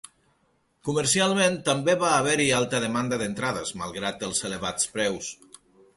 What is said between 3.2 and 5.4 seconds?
d'entrades, malgrat els elevats preus.